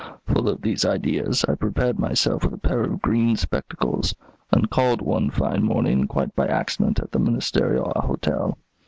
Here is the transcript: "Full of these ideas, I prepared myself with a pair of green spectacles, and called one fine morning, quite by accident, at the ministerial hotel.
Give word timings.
"Full 0.25 0.49
of 0.49 0.63
these 0.63 0.83
ideas, 0.83 1.45
I 1.47 1.53
prepared 1.53 1.99
myself 1.99 2.43
with 2.43 2.55
a 2.55 2.57
pair 2.57 2.81
of 2.81 3.03
green 3.03 3.35
spectacles, 3.35 4.15
and 4.51 4.67
called 4.67 4.99
one 4.99 5.29
fine 5.29 5.61
morning, 5.63 6.07
quite 6.07 6.35
by 6.35 6.47
accident, 6.47 6.97
at 6.97 7.11
the 7.11 7.19
ministerial 7.19 7.93
hotel. 7.95 8.57